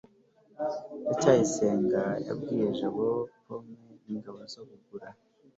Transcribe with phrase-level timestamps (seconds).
[1.03, 3.05] ndacyayisenga yabwiye jabo
[3.45, 5.09] pome zingahe zo kugura